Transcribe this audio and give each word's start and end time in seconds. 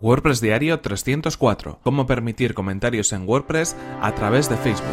WordPress 0.00 0.40
Diario 0.40 0.80
304. 0.80 1.80
Cómo 1.82 2.06
permitir 2.06 2.54
comentarios 2.54 3.12
en 3.12 3.26
WordPress 3.26 3.76
a 4.02 4.14
través 4.14 4.48
de 4.48 4.56
Facebook. 4.56 4.92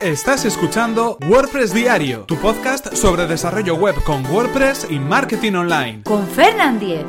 Estás 0.00 0.44
escuchando 0.44 1.16
WordPress 1.26 1.72
Diario, 1.72 2.24
tu 2.24 2.36
podcast 2.36 2.94
sobre 2.94 3.26
desarrollo 3.26 3.74
web 3.76 3.94
con 4.04 4.26
WordPress 4.26 4.88
y 4.90 4.98
marketing 4.98 5.54
online. 5.54 6.02
Con 6.02 6.26
Fernand 6.26 6.78
Diez. 6.78 7.06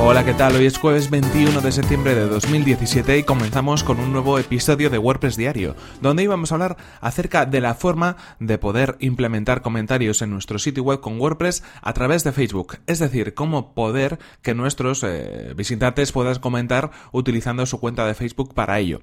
Hola, 0.00 0.24
¿qué 0.24 0.32
tal? 0.32 0.54
Hoy 0.54 0.64
es 0.64 0.78
jueves 0.78 1.10
21 1.10 1.60
de 1.60 1.72
septiembre 1.72 2.14
de 2.14 2.28
2017 2.28 3.18
y 3.18 3.24
comenzamos 3.24 3.82
con 3.82 3.98
un 3.98 4.12
nuevo 4.12 4.38
episodio 4.38 4.90
de 4.90 4.98
WordPress 4.98 5.36
Diario, 5.36 5.74
donde 6.00 6.22
íbamos 6.22 6.52
a 6.52 6.54
hablar 6.54 6.76
acerca 7.00 7.46
de 7.46 7.60
la 7.60 7.74
forma 7.74 8.16
de 8.38 8.58
poder 8.58 8.96
implementar 9.00 9.60
comentarios 9.60 10.22
en 10.22 10.30
nuestro 10.30 10.60
sitio 10.60 10.84
web 10.84 11.00
con 11.00 11.20
WordPress 11.20 11.64
a 11.82 11.92
través 11.94 12.22
de 12.22 12.30
Facebook, 12.30 12.78
es 12.86 13.00
decir, 13.00 13.34
cómo 13.34 13.74
poder 13.74 14.20
que 14.40 14.54
nuestros 14.54 15.02
eh, 15.02 15.52
visitantes 15.56 16.12
puedan 16.12 16.38
comentar 16.38 16.92
utilizando 17.10 17.66
su 17.66 17.80
cuenta 17.80 18.06
de 18.06 18.14
Facebook 18.14 18.54
para 18.54 18.78
ello. 18.78 19.02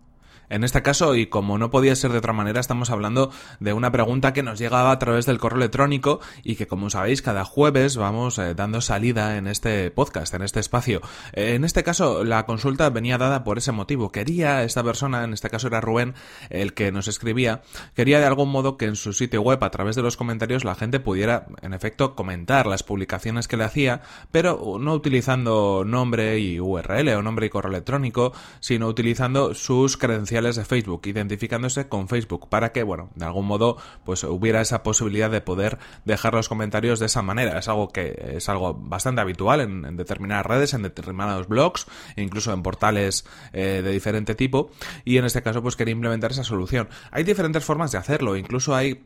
En 0.49 0.63
este 0.63 0.81
caso, 0.81 1.15
y 1.15 1.27
como 1.27 1.57
no 1.57 1.71
podía 1.71 1.95
ser 1.95 2.11
de 2.11 2.19
otra 2.19 2.33
manera, 2.33 2.59
estamos 2.59 2.89
hablando 2.89 3.31
de 3.59 3.73
una 3.73 3.91
pregunta 3.91 4.33
que 4.33 4.43
nos 4.43 4.59
llegaba 4.59 4.91
a 4.91 4.99
través 4.99 5.25
del 5.25 5.39
correo 5.39 5.57
electrónico 5.57 6.19
y 6.43 6.55
que, 6.55 6.67
como 6.67 6.89
sabéis, 6.89 7.21
cada 7.21 7.45
jueves 7.45 7.97
vamos 7.97 8.37
eh, 8.37 8.53
dando 8.53 8.81
salida 8.81 9.37
en 9.37 9.47
este 9.47 9.89
podcast, 9.91 10.33
en 10.33 10.43
este 10.43 10.59
espacio. 10.59 11.01
Eh, 11.33 11.55
en 11.55 11.63
este 11.63 11.83
caso, 11.83 12.23
la 12.23 12.45
consulta 12.45 12.89
venía 12.89 13.17
dada 13.17 13.43
por 13.43 13.57
ese 13.57 13.71
motivo. 13.71 14.11
Quería 14.11 14.63
esta 14.63 14.83
persona, 14.83 15.23
en 15.23 15.33
este 15.33 15.49
caso 15.49 15.67
era 15.67 15.81
Rubén, 15.81 16.13
el 16.49 16.73
que 16.73 16.91
nos 16.91 17.07
escribía, 17.07 17.61
quería 17.95 18.19
de 18.19 18.25
algún 18.25 18.49
modo 18.49 18.77
que 18.77 18.85
en 18.85 18.95
su 18.95 19.13
sitio 19.13 19.41
web, 19.41 19.63
a 19.63 19.71
través 19.71 19.95
de 19.95 20.03
los 20.03 20.17
comentarios, 20.17 20.63
la 20.63 20.75
gente 20.75 20.99
pudiera, 20.99 21.47
en 21.61 21.73
efecto, 21.73 22.15
comentar 22.15 22.67
las 22.67 22.83
publicaciones 22.83 23.47
que 23.47 23.57
le 23.57 23.63
hacía, 23.63 24.01
pero 24.31 24.77
no 24.79 24.93
utilizando 24.93 25.83
nombre 25.85 26.39
y 26.39 26.59
URL 26.59 27.09
o 27.09 27.21
nombre 27.21 27.47
y 27.47 27.49
correo 27.49 27.71
electrónico, 27.71 28.33
sino 28.59 28.87
utilizando 28.87 29.53
sus 29.53 29.97
credenciales 29.97 30.34
de 30.43 30.65
Facebook, 30.65 31.01
identificándose 31.05 31.87
con 31.87 32.09
Facebook 32.09 32.49
para 32.49 32.73
que, 32.73 32.83
bueno, 32.83 33.09
de 33.15 33.25
algún 33.25 33.45
modo, 33.45 33.77
pues 34.03 34.23
hubiera 34.25 34.59
esa 34.59 34.83
posibilidad 34.83 35.31
de 35.31 35.39
poder 35.39 35.77
dejar 36.03 36.33
los 36.33 36.49
comentarios 36.49 36.99
de 36.99 37.05
esa 37.05 37.21
manera. 37.21 37.57
Es 37.57 37.69
algo 37.69 37.87
que 37.87 38.33
es 38.35 38.49
algo 38.49 38.73
bastante 38.73 39.21
habitual 39.21 39.61
en, 39.61 39.95
determinadas 39.95 40.45
redes, 40.45 40.73
en 40.73 40.83
determinados 40.83 41.47
blogs, 41.47 41.87
incluso 42.17 42.51
en 42.51 42.63
portales 42.63 43.25
eh, 43.53 43.81
de 43.83 43.91
diferente 43.91 44.35
tipo. 44.35 44.71
Y 45.05 45.17
en 45.17 45.25
este 45.25 45.41
caso, 45.41 45.61
pues 45.61 45.77
quería 45.77 45.93
implementar 45.93 46.31
esa 46.31 46.43
solución. 46.43 46.89
Hay 47.11 47.23
diferentes 47.23 47.63
formas 47.63 47.93
de 47.93 47.97
hacerlo, 47.97 48.35
incluso 48.35 48.75
hay 48.75 49.03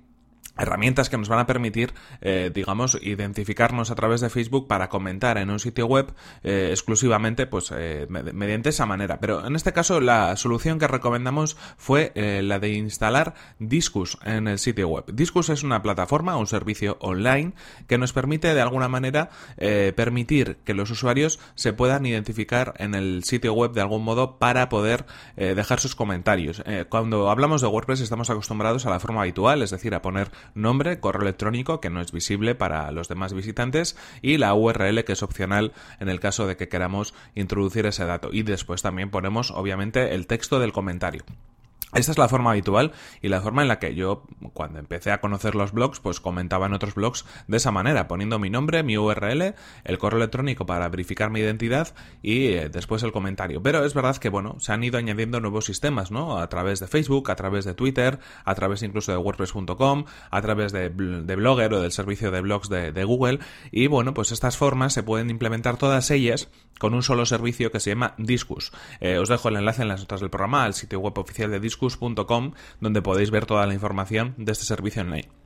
herramientas 0.59 1.09
que 1.09 1.17
nos 1.17 1.29
van 1.29 1.39
a 1.39 1.47
permitir, 1.47 1.93
eh, 2.21 2.51
digamos, 2.53 2.97
identificarnos 3.01 3.91
a 3.91 3.95
través 3.95 4.21
de 4.21 4.29
Facebook 4.29 4.67
para 4.67 4.89
comentar 4.89 5.37
en 5.37 5.49
un 5.49 5.59
sitio 5.59 5.85
web 5.87 6.13
eh, 6.43 6.67
exclusivamente, 6.71 7.47
pues, 7.47 7.73
eh, 7.75 8.07
mediante 8.09 8.69
esa 8.69 8.85
manera. 8.85 9.19
Pero 9.19 9.45
en 9.45 9.55
este 9.55 9.73
caso, 9.73 10.01
la 10.01 10.35
solución 10.35 10.79
que 10.79 10.87
recomendamos 10.87 11.57
fue 11.77 12.11
la 12.15 12.59
de 12.59 12.73
instalar 12.73 13.33
Discus 13.59 14.17
en 14.25 14.47
el 14.47 14.59
sitio 14.59 14.87
web. 14.87 15.05
Discus 15.13 15.49
es 15.49 15.63
una 15.63 15.81
plataforma, 15.81 16.35
un 16.37 16.47
servicio 16.47 16.97
online 16.99 17.53
que 17.87 17.97
nos 17.97 18.13
permite, 18.13 18.53
de 18.53 18.61
alguna 18.61 18.87
manera, 18.87 19.29
permitir 19.95 20.57
que 20.65 20.73
los 20.73 20.91
usuarios 20.91 21.39
se 21.55 21.73
puedan 21.73 22.05
identificar 22.05 22.73
en 22.77 22.95
el 22.95 23.23
sitio 23.23 23.53
web 23.53 23.71
de 23.71 23.81
algún 23.81 24.03
modo 24.03 24.37
para 24.39 24.67
poder 24.69 25.05
dejar 25.35 25.79
sus 25.79 25.95
comentarios. 25.95 26.61
cuando 26.89 27.29
hablamos 27.29 27.61
de 27.61 27.67
WordPress 27.67 28.01
estamos 28.01 28.29
acostumbrados 28.29 28.85
a 28.85 28.89
la 28.89 28.99
forma 28.99 29.21
habitual, 29.21 29.61
es 29.61 29.71
decir, 29.71 29.95
a 29.95 30.01
poner 30.01 30.28
nombre, 30.55 30.99
correo 30.99 31.23
electrónico 31.23 31.79
que 31.81 31.89
no 31.89 32.01
es 32.01 32.11
visible 32.11 32.55
para 32.55 32.91
los 32.91 33.07
demás 33.07 33.33
visitantes 33.33 33.97
y 34.21 34.37
la 34.37 34.53
URL 34.53 35.03
que 35.03 35.13
es 35.13 35.23
opcional 35.23 35.73
en 35.99 36.09
el 36.09 36.19
caso 36.19 36.47
de 36.47 36.57
que 36.57 36.69
queramos 36.69 37.13
introducir 37.35 37.85
ese 37.85 38.05
dato. 38.05 38.29
Y 38.31 38.43
después 38.43 38.81
también 38.81 39.09
ponemos 39.09 39.51
obviamente 39.51 40.15
el 40.15 40.27
texto 40.27 40.59
del 40.59 40.73
comentario. 40.73 41.23
Esta 41.93 42.11
es 42.11 42.19
la 42.19 42.29
forma 42.29 42.51
habitual 42.51 42.91
y 43.19 43.29
la 43.29 43.41
forma 43.41 43.63
en 43.63 43.67
la 43.67 43.79
que 43.79 43.95
yo, 43.95 44.23
cuando 44.53 44.77
empecé 44.77 45.11
a 45.11 45.21
conocer 45.21 45.55
los 45.55 45.71
blogs, 45.71 45.99
pues 45.99 46.19
comentaba 46.19 46.67
en 46.67 46.73
otros 46.73 46.93
blogs 46.93 47.25
de 47.47 47.57
esa 47.57 47.71
manera, 47.71 48.07
poniendo 48.07 48.37
mi 48.37 48.51
nombre, 48.51 48.83
mi 48.83 48.95
URL, 48.95 49.55
el 49.83 49.97
correo 49.97 50.17
electrónico 50.17 50.67
para 50.67 50.87
verificar 50.89 51.31
mi 51.31 51.39
identidad 51.39 51.95
y 52.21 52.49
eh, 52.49 52.69
después 52.69 53.01
el 53.01 53.11
comentario. 53.11 53.63
Pero 53.63 53.83
es 53.83 53.95
verdad 53.95 54.17
que, 54.17 54.29
bueno, 54.29 54.57
se 54.59 54.71
han 54.71 54.83
ido 54.83 54.99
añadiendo 54.99 55.39
nuevos 55.39 55.65
sistemas, 55.65 56.11
¿no? 56.11 56.37
A 56.37 56.47
través 56.47 56.79
de 56.79 56.87
Facebook, 56.87 57.31
a 57.31 57.35
través 57.35 57.65
de 57.65 57.73
Twitter, 57.73 58.19
a 58.45 58.53
través 58.53 58.83
incluso 58.83 59.11
de 59.11 59.17
WordPress.com, 59.17 60.05
a 60.29 60.41
través 60.43 60.71
de, 60.71 60.89
Blogger 60.89 61.73
o 61.73 61.81
del 61.81 61.91
servicio 61.91 62.29
de 62.29 62.41
blogs 62.41 62.69
de, 62.69 62.91
de 62.91 63.03
Google. 63.03 63.39
Y 63.71 63.87
bueno, 63.87 64.13
pues 64.13 64.31
estas 64.31 64.57
formas 64.57 64.93
se 64.93 65.01
pueden 65.01 65.31
implementar 65.31 65.77
todas 65.77 66.11
ellas 66.11 66.49
con 66.77 66.93
un 66.93 67.03
solo 67.03 67.25
servicio 67.25 67.71
que 67.71 67.79
se 67.79 67.89
llama 67.89 68.13
Discus. 68.17 68.71
Eh, 68.99 69.17
os 69.17 69.27
dejo 69.27 69.49
el 69.49 69.57
enlace 69.57 69.81
en 69.81 69.87
las 69.87 70.01
notas 70.01 70.21
del 70.21 70.29
programa 70.29 70.63
al 70.63 70.73
sitio 70.75 70.99
web 70.99 71.17
oficial 71.17 71.49
de 71.51 71.59
Discus 71.59 71.78
donde 72.79 73.01
podéis 73.01 73.31
ver 73.31 73.45
toda 73.45 73.65
la 73.65 73.73
información 73.73 74.35
de 74.37 74.51
este 74.51 74.65
servicio 74.65 75.01
online. 75.01 75.38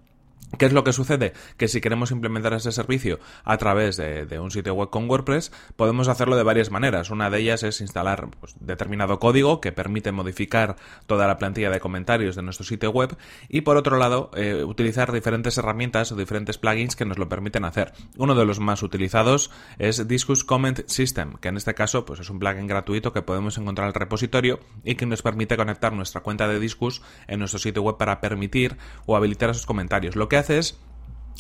¿Qué 0.58 0.66
es 0.66 0.74
lo 0.74 0.84
que 0.84 0.94
sucede? 0.94 1.34
Que 1.58 1.68
si 1.68 1.82
queremos 1.82 2.12
implementar 2.12 2.54
ese 2.54 2.72
servicio 2.72 3.20
a 3.44 3.58
través 3.58 3.98
de, 3.98 4.40
un 4.40 4.52
sitio 4.52 4.76
web 4.76 4.90
con 4.90 5.10
WordPress, 5.10 5.52
podemos 5.76 6.08
hacerlo 6.08 6.36
de 6.36 6.44
varias 6.44 6.70
maneras. 6.70 7.10
Una 7.10 7.30
de 7.30 7.40
ellas 7.40 7.64
es 7.64 7.82
instalar 7.82 8.30
pues, 8.40 8.56
determinado 8.60 9.20
código 9.20 9.62
que 9.62 9.72
permite 9.72 10.12
modificar 10.12 10.76
toda 11.08 11.26
la 11.26 11.38
plantilla 11.38 11.72
de 11.72 11.80
comentarios 11.80 12.36
de 12.36 12.44
nuestro 12.44 12.66
sitio 12.66 12.92
web 12.92 13.18
y 13.50 13.62
por 13.62 13.78
otro 13.78 13.98
lado 13.98 14.30
eh, 14.36 14.64
utilizar 14.64 15.12
diferentes 15.12 15.58
herramientas 15.58 16.12
o 16.12 16.16
diferentes 16.16 16.58
plugins 16.58 16.96
que 16.96 17.06
nos 17.06 17.18
lo 17.18 17.28
permiten 17.30 17.66
hacer. 17.66 17.94
Uno 18.18 18.36
de 18.36 18.46
los 18.46 18.60
más 18.60 18.84
utilizados 18.84 19.50
es 19.80 20.08
Discus 20.08 20.44
Comment 20.44 20.88
System, 20.88 21.34
que 21.38 21.48
en 21.48 21.58
este 21.58 21.74
caso 21.74 22.06
pues, 22.06 22.20
es 22.20 22.30
un 22.30 22.38
plugin 22.38 22.68
gratuito 22.68 23.12
que 23.12 23.24
podemos 23.24 23.58
encontrar 23.58 23.86
en 23.86 23.90
el 23.90 24.00
repositorio 24.00 24.60
y 24.84 24.96
que 24.96 25.08
nos 25.08 25.24
permite 25.24 25.58
conectar 25.58 25.94
nuestra 25.94 26.22
cuenta 26.22 26.48
de 26.48 26.60
Discus 26.60 27.02
en 27.28 27.40
nuestro 27.40 27.60
sitio 27.60 27.82
web 27.82 27.98
para 27.98 28.22
permitir 28.22 28.78
o 29.06 29.16
habilitar 29.16 29.50
esos 29.50 29.66
comentarios. 29.66 30.16
Haces 30.38 30.80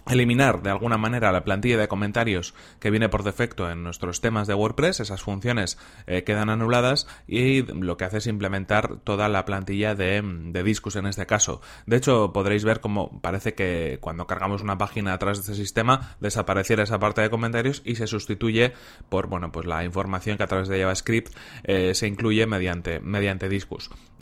eliminar 0.08 0.62
de 0.62 0.70
alguna 0.70 0.98
manera 0.98 1.31
la 1.31 1.44
plantilla 1.44 1.78
de 1.78 1.88
comentarios 1.88 2.54
que 2.80 2.92
viene 2.92 3.09
por 3.09 3.24
defecto 3.24 3.70
en 3.72 3.84
nuestros 3.84 4.20
temas 4.20 4.48
de 4.48 4.54
WordPress, 4.54 5.00
esas 5.00 5.22
funciones 5.22 5.78
eh, 6.08 6.24
quedan 6.24 6.50
anuladas 6.50 7.08
y 7.26 7.62
lo 7.62 7.96
que 7.96 8.06
hace 8.06 8.18
es 8.18 8.28
implementar 8.28 8.98
toda 9.03 9.30
la 9.30 9.46
plantilla 9.46 9.96
de, 9.96 10.22
de 10.22 10.64
Discus 10.64 10.98
en 10.98 11.06
este 11.06 11.26
caso. 11.26 11.62
De 11.86 11.98
hecho, 11.98 12.34
podréis 12.34 12.66
ver 12.66 12.82
cómo 12.82 13.22
parece 13.22 13.53
que 13.53 13.98
cuando 14.02 14.28
cargamos 14.28 14.62
una 14.62 14.78
página 14.78 15.14
atrás 15.14 15.38
de 15.38 15.42
este 15.42 15.56
sistema 15.56 16.16
desapareciera 16.20 16.84
esa 16.84 17.00
parte 17.00 17.22
de 17.22 17.30
comentarios 17.30 17.82
y 17.86 17.96
se 17.96 18.08
sustituye 18.08 18.74
por 19.09 19.28
bueno 19.28 19.52
pues 19.52 19.66
la 19.66 19.84
información 19.86 20.38
que 20.38 20.44
a 20.44 20.48
través 20.48 20.68
de 20.68 20.82
JavaScript 20.82 21.34
eh, 21.64 21.94
se 21.96 22.08
incluye 22.08 22.46
mediante, 22.46 23.00
mediante. 23.00 23.48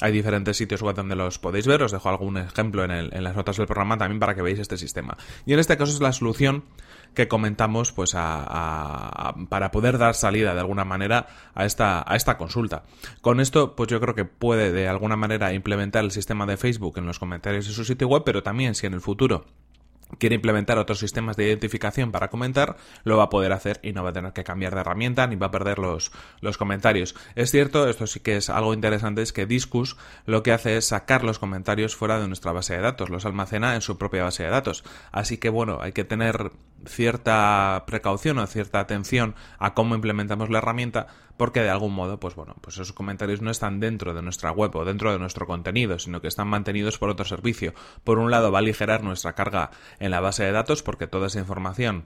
Hay 0.01 0.11
diferentes 0.11 0.57
sitios 0.57 0.81
web 0.81 0.95
donde 0.95 1.15
los 1.15 1.39
podéis 1.39 1.67
ver, 1.67 1.83
os 1.83 1.91
dejo 1.91 2.09
algún 2.09 2.37
ejemplo 2.37 2.83
en, 2.83 3.23
las 3.23 3.35
notas 3.35 3.57
del 3.57 3.67
programa 3.67 3.97
también 3.97 4.19
para 4.19 4.35
que 4.35 4.41
veáis 4.41 4.59
este 4.59 4.77
sistema. 4.77 5.15
Y 5.45 5.53
en 5.53 5.59
este 5.59 5.77
caso 5.77 5.91
es 5.91 6.01
la 6.01 6.11
solución 6.11 6.63
que 7.13 7.27
comentamos 7.27 7.91
pues 7.91 8.13
para 8.13 9.71
poder 9.71 9.97
dar 9.97 10.15
salida 10.15 10.53
de 10.53 10.59
alguna 10.59 10.85
manera 10.85 11.27
a 11.53 11.65
esta, 11.65 12.03
a 12.05 12.15
esta 12.15 12.37
consulta. 12.37 12.83
Con 13.21 13.39
esto, 13.39 13.75
pues 13.75 13.89
yo 13.89 13.99
creo 14.01 14.15
que 14.15 14.25
puede 14.25 14.71
de 14.71 14.87
alguna 14.87 15.15
manera 15.15 15.53
implementar 15.53 16.03
el 16.03 16.11
sistema 16.11 16.45
de 16.45 16.57
Facebook 16.57 16.97
en 16.97 17.05
los 17.05 17.19
comentarios 17.19 17.67
de 17.67 17.73
su 17.73 17.85
sitio 17.85 18.07
web, 18.07 18.23
pero 18.25 18.43
también 18.43 18.75
si 18.75 18.87
en 18.87 18.93
el 18.93 19.01
futuro 19.01 19.45
quiere 20.19 20.35
implementar 20.35 20.77
otros 20.77 20.99
sistemas 20.99 21.37
de 21.37 21.47
identificación 21.47 22.11
para 22.11 22.29
comentar, 22.29 22.77
lo 23.03 23.17
va 23.17 23.23
a 23.23 23.29
poder 23.29 23.51
hacer 23.51 23.79
y 23.83 23.93
no 23.93 24.03
va 24.03 24.09
a 24.09 24.13
tener 24.13 24.33
que 24.33 24.43
cambiar 24.43 24.73
de 24.75 24.81
herramienta 24.81 25.27
ni 25.27 25.35
va 25.35 25.47
a 25.47 25.51
perder 25.51 25.79
los, 25.79 26.11
los 26.41 26.57
comentarios. 26.57 27.15
Es 27.35 27.51
cierto, 27.51 27.87
esto 27.87 28.07
sí 28.07 28.19
que 28.19 28.37
es 28.37 28.49
algo 28.49 28.73
interesante, 28.73 29.21
es 29.21 29.33
que 29.33 29.45
Discus 29.45 29.97
lo 30.25 30.43
que 30.43 30.51
hace 30.51 30.77
es 30.77 30.87
sacar 30.87 31.23
los 31.23 31.39
comentarios 31.39 31.95
fuera 31.95 32.19
de 32.19 32.27
nuestra 32.27 32.51
base 32.51 32.75
de 32.75 32.81
datos, 32.81 33.09
los 33.09 33.25
almacena 33.25 33.75
en 33.75 33.81
su 33.81 33.97
propia 33.97 34.23
base 34.23 34.43
de 34.43 34.49
datos. 34.49 34.83
Así 35.11 35.37
que 35.37 35.49
bueno, 35.49 35.79
hay 35.81 35.91
que 35.91 36.03
tener 36.03 36.51
cierta 36.85 37.83
precaución 37.87 38.39
o 38.39 38.47
cierta 38.47 38.79
atención 38.79 39.35
a 39.59 39.73
cómo 39.73 39.95
implementamos 39.95 40.49
la 40.49 40.59
herramienta 40.59 41.07
porque 41.37 41.61
de 41.61 41.69
algún 41.69 41.93
modo, 41.93 42.19
pues 42.19 42.35
bueno, 42.35 42.55
pues 42.61 42.75
esos 42.75 42.93
comentarios 42.93 43.41
no 43.41 43.49
están 43.49 43.79
dentro 43.79 44.13
de 44.13 44.21
nuestra 44.21 44.51
web 44.51 44.75
o 44.75 44.85
dentro 44.85 45.11
de 45.11 45.19
nuestro 45.19 45.47
contenido, 45.47 45.97
sino 45.97 46.21
que 46.21 46.27
están 46.27 46.47
mantenidos 46.47 46.99
por 46.99 47.09
otro 47.09 47.25
servicio. 47.25 47.73
Por 48.03 48.19
un 48.19 48.29
lado 48.29 48.51
va 48.51 48.59
a 48.59 48.61
aligerar 48.61 49.03
nuestra 49.03 49.33
carga 49.33 49.71
en 49.99 50.11
la 50.11 50.19
base 50.19 50.43
de 50.43 50.51
datos 50.51 50.83
porque 50.83 51.07
toda 51.07 51.27
esa 51.27 51.39
información 51.39 52.05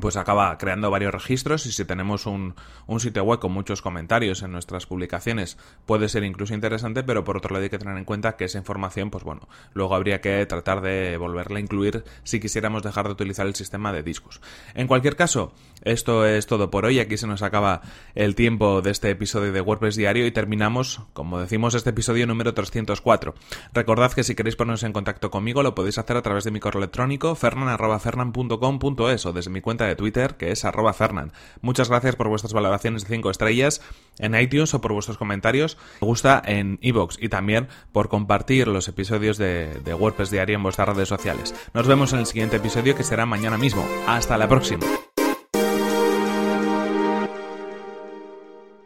pues 0.00 0.16
acaba 0.16 0.56
creando 0.58 0.90
varios 0.90 1.12
registros 1.12 1.66
y 1.66 1.72
si 1.72 1.84
tenemos 1.84 2.26
un, 2.26 2.54
un, 2.86 3.00
sitio 3.00 3.24
web 3.24 3.40
con 3.40 3.52
muchos 3.52 3.82
comentarios 3.82 4.42
en 4.42 4.52
nuestras 4.52 4.86
publicaciones 4.86 5.58
puede 5.86 6.08
ser 6.08 6.24
incluso 6.24 6.54
interesante, 6.54 7.02
pero 7.02 7.24
por 7.24 7.36
otro 7.36 7.52
lado 7.52 7.64
hay 7.64 7.70
que 7.70 7.78
tener 7.78 7.96
en 7.98 8.04
cuenta 8.04 8.36
que 8.36 8.44
esa 8.44 8.58
información, 8.58 9.10
pues 9.10 9.24
bueno, 9.24 9.48
luego 9.74 9.94
habría 9.94 10.20
que 10.20 10.44
tratar 10.46 10.80
de 10.80 11.16
volverla 11.16 11.58
a 11.58 11.60
incluir 11.60 12.04
si 12.22 12.40
quisiéramos 12.40 12.82
dejar 12.82 13.06
de 13.06 13.12
utilizar 13.12 13.46
el 13.46 13.54
sistema 13.54 13.92
de 13.92 14.02
discos. 14.02 14.40
En 14.74 14.86
cualquier 14.86 15.16
caso, 15.16 15.52
esto 15.82 16.26
es 16.26 16.46
todo 16.46 16.70
por 16.70 16.86
hoy, 16.86 16.98
aquí 16.98 17.16
se 17.16 17.26
nos 17.26 17.42
acaba 17.42 17.82
el 18.14 18.34
tiempo 18.34 18.80
de 18.82 18.90
este 18.90 19.10
episodio 19.10 19.52
de 19.52 19.60
WordPress 19.60 19.96
Diario 19.96 20.26
y 20.26 20.32
terminamos, 20.32 21.02
como 21.12 21.38
decimos, 21.38 21.74
este 21.74 21.90
episodio 21.90 22.26
número 22.26 22.54
304. 22.54 23.34
Recordad 23.74 24.12
que 24.12 24.24
si 24.24 24.34
queréis 24.34 24.56
poneros 24.56 24.82
en 24.84 24.92
contacto 24.92 25.30
conmigo 25.30 25.62
lo 25.62 25.74
podéis 25.74 25.98
hacer 25.98 26.16
a 26.16 26.22
través 26.22 26.44
de 26.44 26.50
mi 26.50 26.60
correo 26.60 26.80
electrónico 26.80 27.34
fernan.fernan.com.es 27.34 29.26
o 29.26 29.32
desde 29.32 29.50
mi 29.50 29.60
cuenta 29.60 29.81
de 29.86 29.96
Twitter, 29.96 30.36
que 30.36 30.50
es 30.50 30.64
arroba 30.64 30.92
Fernan. 30.92 31.32
Muchas 31.60 31.88
gracias 31.88 32.16
por 32.16 32.28
vuestras 32.28 32.52
valoraciones 32.52 33.02
de 33.02 33.14
5 33.14 33.30
estrellas 33.30 33.80
en 34.18 34.34
iTunes 34.34 34.74
o 34.74 34.80
por 34.80 34.92
vuestros 34.92 35.18
comentarios. 35.18 35.78
Me 36.00 36.06
gusta 36.06 36.42
en 36.44 36.78
iVoox 36.80 37.16
y 37.20 37.28
también 37.28 37.68
por 37.92 38.08
compartir 38.08 38.68
los 38.68 38.88
episodios 38.88 39.38
de, 39.38 39.80
de 39.84 39.94
WordPress 39.94 40.30
Diario 40.30 40.56
en 40.56 40.62
vuestras 40.62 40.88
redes 40.88 41.08
sociales. 41.08 41.54
Nos 41.74 41.86
vemos 41.86 42.12
en 42.12 42.20
el 42.20 42.26
siguiente 42.26 42.56
episodio 42.56 42.96
que 42.96 43.04
será 43.04 43.26
mañana 43.26 43.58
mismo. 43.58 43.86
Hasta 44.06 44.36
la 44.38 44.48
próxima. 44.48 44.86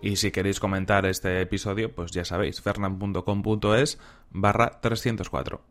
Y 0.06 0.14
si 0.14 0.31
queréis 0.31 0.60
comentar 0.60 1.04
este 1.04 1.40
episodio, 1.40 1.92
pues 1.92 2.12
ya 2.12 2.25
sabéis, 2.25 2.60
fernan.com.es 2.60 3.99
barra 4.31 4.81
304. 4.81 5.60